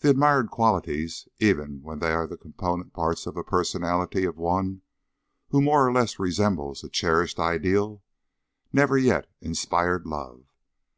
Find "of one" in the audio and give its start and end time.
4.26-4.82